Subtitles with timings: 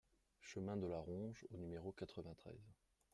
[0.39, 2.73] Chemin de la Ronge au numéro quatre-vingt-treize